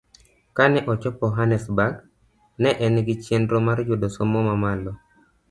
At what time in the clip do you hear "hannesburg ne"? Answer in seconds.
1.35-2.69